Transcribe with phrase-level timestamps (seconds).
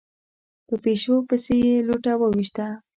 [0.67, 2.65] په پيشو پسې يې لوټه وويشته.